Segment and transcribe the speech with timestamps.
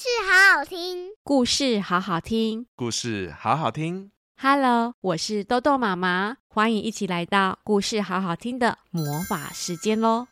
[0.00, 4.12] 事好好听，故事好好听，故事好好听。
[4.40, 10.28] Hello，我是豆豆妈妈，欢迎一起来到故事好好听的魔法时间喽。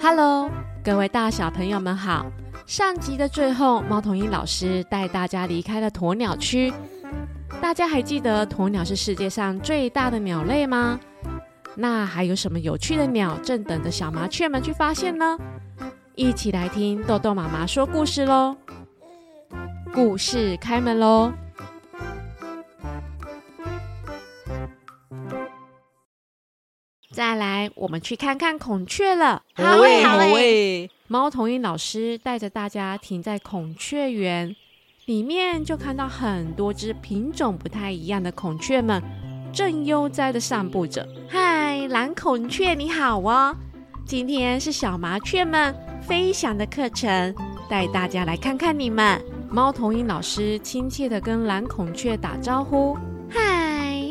[0.00, 0.50] Hello，
[0.82, 2.26] 各位大小朋友们好。
[2.66, 6.74] 上集的最后，猫头鹰老师带大家离开了鸵鸟区。
[7.62, 10.98] 大家还记得鸵鸟是世界上最大的鸟类吗？
[11.76, 15.38] 那还有什么有趣的鸟正等着小麻雀们去发现呢？
[16.18, 18.56] 一起来听豆豆妈妈说故事喽！
[19.94, 21.32] 故事开门喽！
[27.12, 29.44] 再来，我们去看看孔雀了。
[29.54, 30.90] 好诶，好诶！
[31.06, 34.56] 猫头鹰老师带着大家停在孔雀园，
[35.04, 39.00] 里面就看到很多只品种不太一样的孔雀们，
[39.52, 41.08] 正悠哉的散步着。
[41.28, 43.56] 嗨，蓝孔雀你好哦！
[44.08, 47.34] 今天是小麻雀们飞翔的课程，
[47.68, 49.22] 带大家来看看你们。
[49.50, 52.96] 猫头鹰老师亲切的跟蓝孔雀打招呼
[53.28, 54.02] ：“嗨，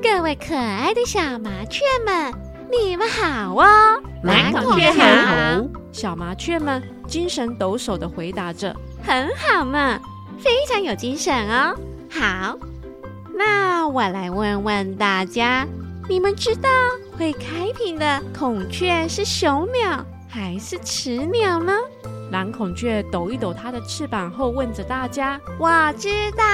[0.00, 2.32] 各位可爱的小麻雀们，
[2.70, 5.66] 你们好哦！”蓝孔雀好。
[5.90, 8.72] 小麻雀们精神抖擞的回答着
[9.02, 9.98] ：“很好嘛，
[10.38, 11.74] 非常有精神哦。”
[12.08, 12.56] 好，
[13.36, 15.66] 那我来问问大家。
[16.08, 16.70] 你们知道
[17.18, 21.72] 会开屏的孔雀是雄鸟还是雌鸟呢？
[22.30, 26.44] 蓝孔雀抖一抖它的翅膀后问着大家：“我知道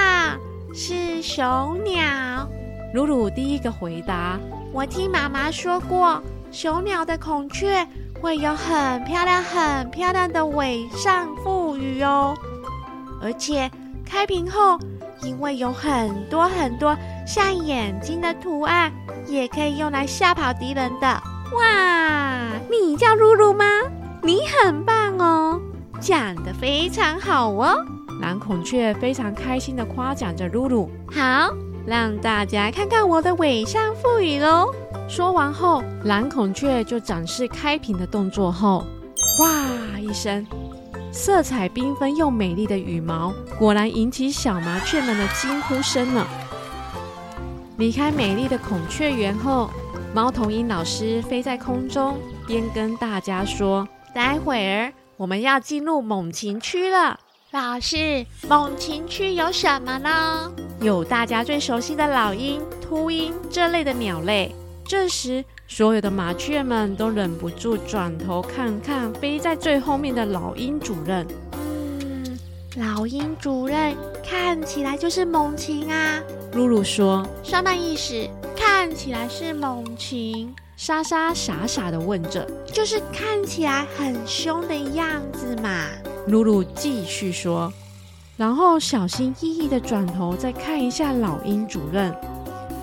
[0.73, 2.49] 是雄鸟。”
[2.95, 4.39] 鲁鲁第一个回答
[4.73, 6.19] ：“我听妈妈说过，
[6.51, 7.87] 雄鸟的孔雀
[8.19, 12.35] 会有很漂亮、很漂亮的尾上覆羽哦，
[13.21, 13.69] 而且
[14.03, 14.79] 开屏后，
[15.21, 18.91] 因为有很多很多。”像眼睛的图案，
[19.27, 21.07] 也可以用来吓跑敌人的。
[21.07, 23.65] 哇，你叫露露吗？
[24.21, 25.59] 你很棒哦，
[25.99, 27.75] 讲得非常好哦。
[28.21, 30.89] 蓝孔雀非常开心地夸奖着露露。
[31.11, 31.53] 好，
[31.85, 34.73] 让大家看看我的尾上覆羽喽。
[35.07, 38.85] 说完后，蓝孔雀就展示开屏的动作后，
[39.41, 40.45] 哇一声，
[41.11, 46.27] 色彩缤纷又美丽的羽毛，果然引起小麻雀们的惊呼声了。
[47.77, 49.69] 离开美丽的孔雀园后，
[50.13, 57.19] 猫头鹰老师飞在空中，边跟大家说：“待会儿我们要进入猛禽区了。”
[57.51, 60.51] 老师，猛禽区有什么呢？
[60.79, 64.55] 有大家最熟悉的老鹰、秃鹰这类的鸟类。
[64.87, 71.27] 这时，所有的麻雀们都忍不住转头看看飞在最后面的老鹰主任。
[71.53, 72.39] 嗯，
[72.77, 76.21] 老鹰主任看起来就是猛禽啊。
[76.55, 78.29] 噜噜说：“什么意识？
[78.55, 85.87] 看起来是猛禽。”莎莎傻傻的问着：“就是看起来很凶的样子嘛。”
[86.27, 87.71] 露露继续说，
[88.37, 92.15] 然后小心翼翼的转头再看一下老鹰主任，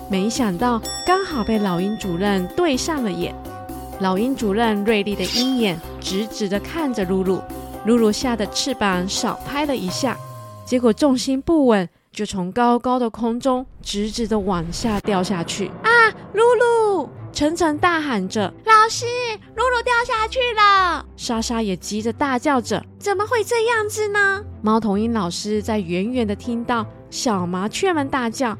[0.07, 3.33] 没想到刚好被老鹰主任对上了眼。
[3.99, 7.41] 老鹰主任锐利的鹰眼直直的看着露露，
[7.85, 10.15] 露露吓得翅膀少拍了一下，
[10.63, 11.89] 结果重心不稳。
[12.13, 15.89] 就从高高的空中直直的往下掉下去啊！
[16.35, 19.07] 噜噜，晨晨大喊着：“老师，
[19.55, 28.55] 噜噜掉下去了！”莎莎也急着大叫着：“怎么会这样子呢？”猫头鹰老师在远远的听到小麻雀们大叫，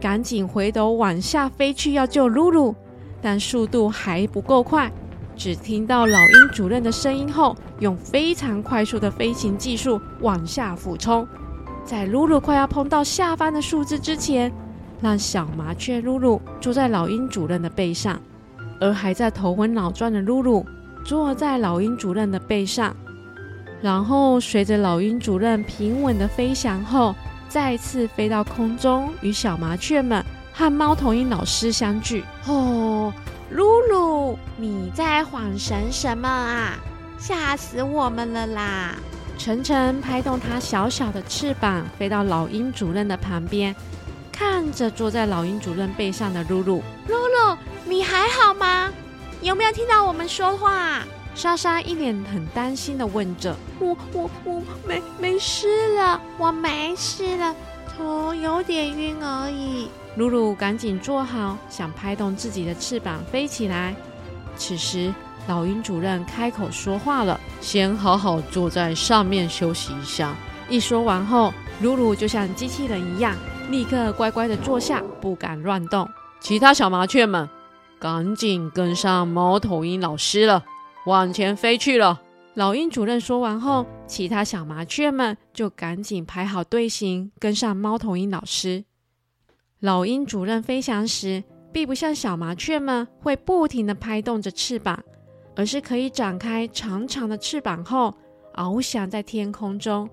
[0.00, 2.74] 赶紧回头往下飞去要救噜噜，
[3.20, 4.90] 但速度还不够快。
[5.36, 11.28] 只听到老鹰主任的声音后，用非常快速的飞行技术往下俯冲。
[11.86, 14.52] 在噜噜快要碰到下方的树枝之前，
[15.00, 18.20] 让小麻雀噜噜坐在老鹰主任的背上，
[18.80, 20.64] 而还在头昏脑转的噜噜
[21.04, 22.94] 坐在老鹰主任的背上，
[23.80, 27.14] 然后随着老鹰主任平稳的飞翔后，
[27.48, 32.24] 再次飞到空中，与小麻雀们和猫头鹰老师相聚。
[32.48, 33.14] 哦，
[33.54, 36.72] 噜噜，你在晃神什么啊？
[37.16, 38.96] 吓死我们了啦！
[39.38, 43.74] 晨晨拍动它小小的翅膀，飞到老鹰主任的旁边，
[44.32, 46.82] 看着坐在老鹰主任背上的露露。
[47.06, 48.92] 露露，你还好吗？
[49.42, 51.04] 有没有听到我们说话？
[51.34, 53.54] 莎莎一脸很担心的问着。
[53.78, 57.54] 我我我没没事了，我没事了，
[57.94, 59.90] 头有点晕而已。
[60.16, 63.94] 露露赶紧坐好，想拍动自己的翅膀飞起来。
[64.56, 65.14] 此时。
[65.46, 70.34] 老鹰主任开口说话了：“先好好坐在上面休息一下。”
[70.68, 73.36] 一说完后，鲁鲁就像机器人一样，
[73.70, 76.08] 立刻乖乖地坐下，不敢乱动。
[76.40, 77.48] 其他小麻雀们
[78.00, 80.64] 赶紧跟上猫头鹰老师了，
[81.06, 82.20] 往前飞去了。
[82.54, 88.84] 老鹰主任说完后，其他小麻雀们就赶紧排好队形，跟上猫头鹰老师。
[89.78, 95.04] 老鹰主任飞翔时，并不像小麻雀们会不停地拍动着翅膀，
[95.56, 98.14] 而是可以展开长长的翅膀后，
[98.54, 100.08] 翱翔在天空中。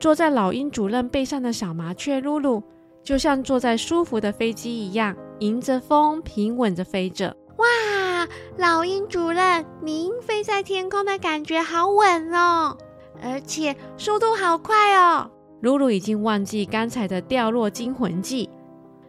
[0.00, 2.62] 坐在老鹰主任背上的小麻雀露露，
[3.02, 7.36] 就像坐在舒服的飞机一样，迎着风平稳着飞着。
[7.56, 12.76] 哇，老鹰主任，您飞在天空的感觉好稳哦，
[13.22, 15.30] 而且速度好快哦。
[15.60, 18.50] 露露已经忘记刚才的掉落惊魂记，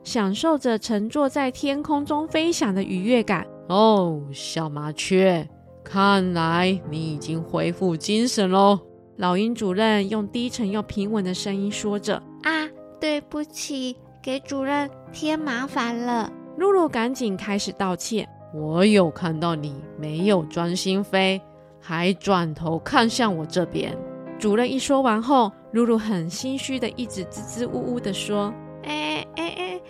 [0.03, 3.45] 享受着乘坐在天空中飞翔的愉悦感。
[3.67, 5.47] 哦，小麻雀，
[5.83, 8.79] 看来你已经恢复精神喽。
[9.17, 12.69] 老鹰主任用低沉又平稳的声音说着：“啊，
[12.99, 18.27] 对不起，给主任添麻烦了。”露露赶紧开始道歉。
[18.53, 21.41] 我有看到你没有专心飞，
[21.81, 23.97] 还转头看向我这边。
[24.37, 28.53] 主任一说完后，露露很心虚的一直支支吾吾的说
[28.83, 29.81] ：“哎哎哎，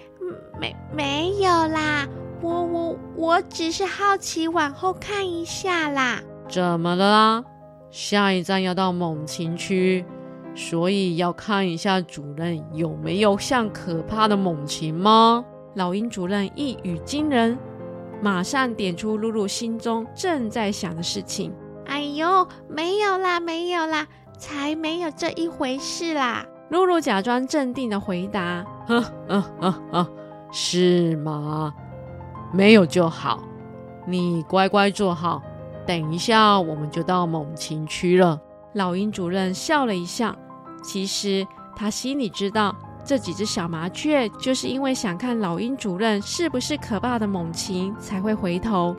[0.60, 2.08] 没没有啦，
[2.46, 7.44] 我我我只是好奇往后看一下啦。”怎么了啦？
[7.90, 10.06] 下一站要到猛禽区，
[10.54, 15.44] 所以要看一下主任有没有像可怕的猛禽吗？
[15.76, 17.58] 老鹰主任一语惊人。
[18.22, 21.54] 马上点出露露心中正在想的事情。
[21.86, 24.08] 哎呦，没有啦，没有啦，
[24.38, 26.46] 才没有这一回事啦！
[26.70, 30.10] 露露假装镇定的回答：“呵呵呵呵，
[30.52, 31.74] 是吗？
[32.52, 33.44] 没有就好，
[34.06, 35.42] 你乖乖坐好，
[35.86, 38.40] 等一下我们就到猛禽区了。”
[38.74, 40.36] 老鹰主任笑了一下，
[40.84, 42.76] 其实他心里知道。
[43.08, 48.96] 这几只小麻雀就是因为想看老鹰主任是不是可怕的猛禽，才会回头，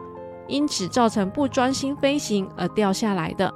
[0.46, 3.52] 因此造成不专心飞行而掉下来的。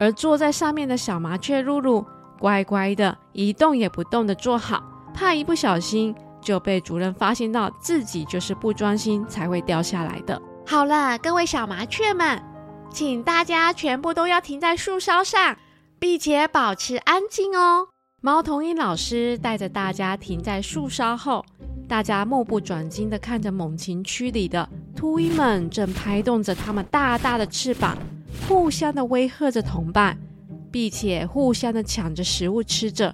[0.00, 2.04] 而坐在上面的小麻雀露露，
[2.40, 4.82] 乖乖的一动也不动的坐好，
[5.14, 6.12] 怕一不小心
[6.46, 10.40] 就被主任发现到自己就是不专心才会掉下来的。
[10.64, 12.40] 好了，各位小麻雀们，
[12.88, 15.56] 请大家全部都要停在树梢上，
[15.98, 17.88] 并且保持安静哦。
[18.20, 21.44] 猫头鹰老师带着大家停在树梢后，
[21.88, 27.98] 大家目不转睛地看着猛禽区里的秃鹰们正拍动着它们大大的翅膀，
[28.46, 30.16] 互相的威吓着同伴，
[30.70, 33.12] 并且互相的抢着食物吃着。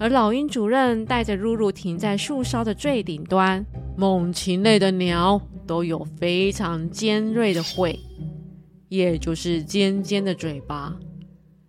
[0.00, 3.64] 而老鹰主任带着露露停在树梢的最顶端。
[3.98, 8.00] 猛禽类的鸟都有非常尖锐的喙，
[8.88, 10.96] 也就是尖尖的嘴巴。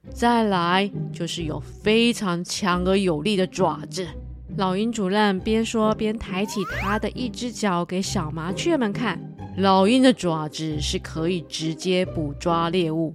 [0.10, 4.08] 再来就是有非常强而有力的爪子。
[4.56, 9.20] 老鹰主任边说边抬起他的一只脚给小麻雀们看。
[9.58, 13.14] 老鹰的爪子是可以直接捕抓猎物，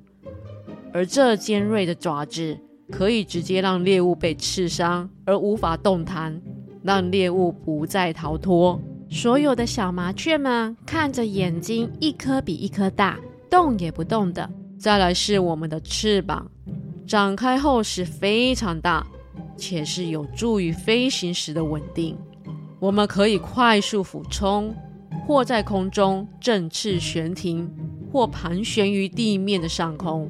[0.92, 2.58] 而这尖锐的爪子
[2.90, 6.40] 可以直接让猎物被刺伤而无法动弹，
[6.82, 8.80] 让猎物不再逃脱。
[9.08, 13.18] 所有的小麻雀们看着眼睛一颗比一颗大，
[13.48, 14.48] 动也不动的。
[14.78, 16.50] 再来是我们的翅膀。
[17.06, 19.06] 展开后是非常大，
[19.56, 22.16] 且是有助于飞行时的稳定。
[22.80, 24.74] 我们可以快速俯冲，
[25.24, 27.70] 或在空中振翅悬停，
[28.12, 30.28] 或盘旋于地面的上空，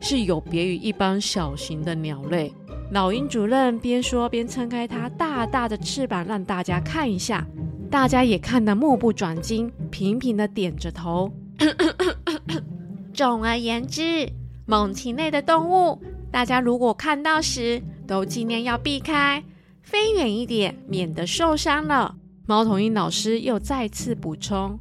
[0.00, 2.52] 是有别于一般小型的鸟类。
[2.90, 7.46] 老鹰主任边说边撑开它大大的翅膀，让大家看一下。
[7.90, 11.32] 大家也看得目不转睛，频频的点着头。
[13.14, 14.28] 总而言之。
[14.70, 15.98] 猛禽类的动物，
[16.30, 19.42] 大家如果看到时，都尽量要避开，
[19.82, 22.16] 飞远一点，免得受伤了。
[22.46, 24.78] 猫头鹰老师又再次补充，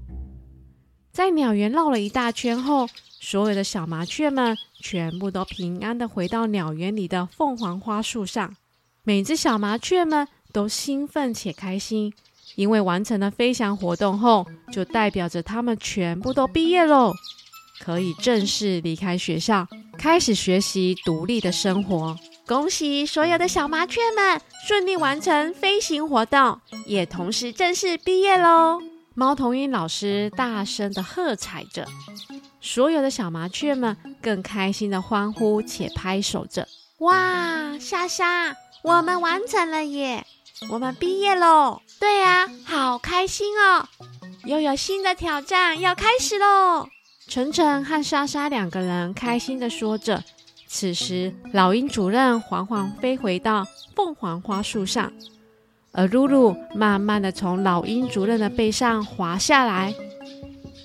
[1.14, 2.86] 在鸟园绕了一大圈后，
[3.30, 8.56] 所有的小麻雀们全部都平安地回到鸟园里的凤凰花树上。
[9.04, 12.14] 每只小麻雀们都兴奋且开心，
[12.56, 17.12] 因为完成了飞翔活动后，就代表着他们全部都毕业喽。
[17.82, 19.68] 可以正式离开学校，
[19.98, 22.16] 开始学习独立的生活。
[22.46, 28.82] 恭喜所有的小麻雀们顺利完成飞行活动，也同时正式毕业喽！
[29.14, 31.86] 猫头鹰老师大声地喝彩着，
[32.68, 36.68] 所有的小麻雀们更开心的欢呼且拍手着。
[36.98, 40.26] 哇，莎莎，我们完成了耶！
[40.70, 41.80] 我们毕业喽！
[41.98, 43.88] 对啊，好开心哦！
[44.44, 46.90] 又有新的挑战要开始喽！
[47.30, 50.22] 晨晨和莎莎两个人开心的说着。
[50.68, 55.14] 此时，老鹰主任缓缓飞回到凤凰花树上，
[55.94, 59.96] 而噜噜慢慢的从老鹰主任的背上滑下来。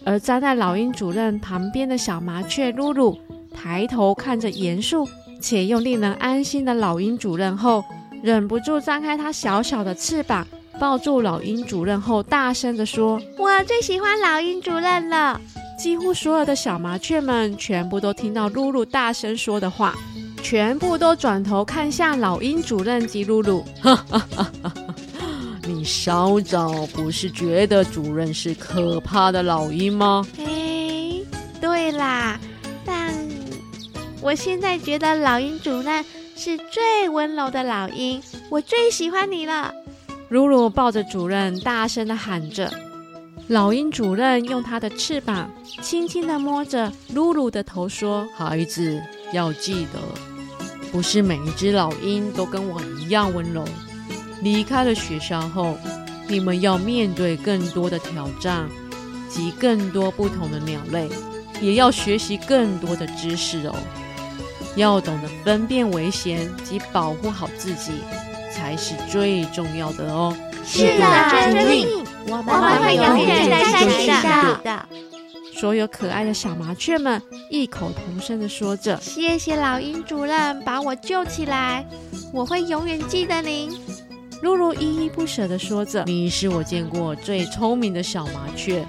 [0.05, 3.19] 而站在老鹰主任旁边的小麻雀露露，
[3.55, 5.09] 抬头看着严肃
[5.41, 7.85] 且又令人安心的老鹰主任后，
[8.23, 10.47] 忍不住张开它小小的翅膀，
[10.79, 15.41] 抱住老鹰主任后，大声地说：“我最喜欢老鹰主任了。”
[15.79, 19.95] 几乎所有的小麻雀们全部都听到露露大声说的话，
[20.43, 23.65] 全部都转头看向老鹰主任及露露。
[23.81, 24.73] 哈哈哈哈！
[25.83, 30.25] 你稍早不是觉得主任是可怕的老鹰吗？
[30.39, 31.21] 哎，
[31.61, 32.39] 对啦，
[32.85, 33.13] 但
[34.21, 36.05] 我现在觉得老鹰主任
[36.37, 39.75] 是最温柔的老鹰，我最喜欢你了。
[40.29, 42.73] 露露抱着主任，大声的喊着。
[43.49, 45.51] 老鹰主任用他的翅膀
[45.83, 49.99] 轻轻的摸着露露的头，说：“孩子，要记得，
[50.93, 53.65] 不是每一只老鹰都跟我一样温柔。
[54.43, 55.79] 离开了学校后，
[56.29, 58.69] 你们要面对更多的挑战
[59.29, 61.09] 及更多不同的鸟类，
[61.61, 63.75] 也要学习更多的知识哦。
[64.75, 67.93] 要懂得分辨危险及保护好自己，
[68.53, 71.05] 才是最重要的哦。”是的。
[72.29, 74.89] 我们会永远在山上的。
[75.55, 77.21] 所有可爱的小麻雀们
[77.51, 81.85] 异口同声地说着：“谢谢老鹰主任把我救起来，
[82.33, 83.71] 我会永远记得您。”
[84.43, 88.85] 露露依依不舍地说着：“你是我见过最聪明的小麻雀，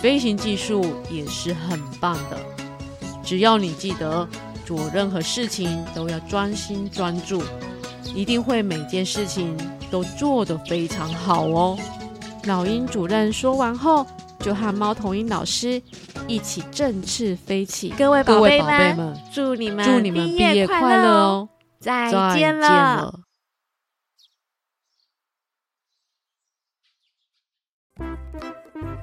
[0.00, 2.38] 飞行技术也是很棒的。
[3.22, 4.26] 只要你记得
[4.64, 7.42] 做任何事情都要专心专注，
[8.14, 9.54] 一定会每件事情
[9.90, 11.78] 都做得非常好哦。”
[12.44, 14.06] 老鹰主任说完后，
[14.38, 15.80] 就和猫头鹰老师
[16.26, 17.92] 一起振翅飞起。
[17.98, 21.48] 各位宝贝们，祝你们祝你们毕业快乐哦！
[21.78, 23.19] 再见了。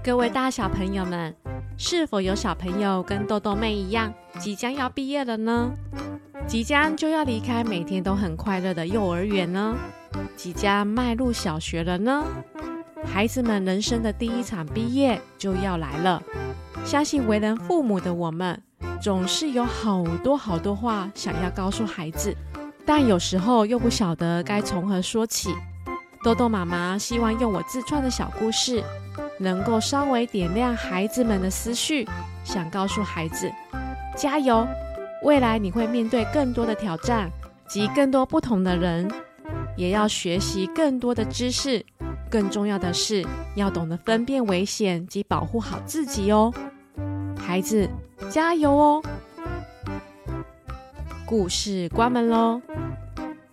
[0.08, 1.36] 各位大小朋友们，
[1.78, 5.70] 是否有小朋友跟豆豆妹一样，即将要毕业了呢？
[6.48, 9.76] 即将就要离开每天都很快乐的幼儿园呢？
[10.38, 12.24] 即将迈入小学了呢？
[13.06, 16.24] 孩子们人生的第一场毕业就要来了，
[16.86, 18.62] 相信为人父母的我们，
[19.02, 22.34] 总是有好多好多话想要告诉孩子，
[22.86, 25.50] 但有时候又不晓得该从何说起。
[26.24, 28.82] 豆豆妈妈希望用我自创的小故事，
[29.38, 32.08] 能够稍微点亮孩子们的思绪，
[32.44, 33.52] 想告诉孩子，
[34.16, 34.68] 加油！
[35.24, 37.30] 未来你会面对更多的挑战
[37.68, 39.10] 及更多不同的人，
[39.76, 41.86] 也要学习更多的知识。
[42.30, 43.26] 更重要的是，
[43.56, 46.54] 要懂得分辨危险及保护好自己哦，
[47.40, 47.90] 孩子，
[48.30, 49.04] 加油哦！
[51.26, 52.62] 故事关门喽。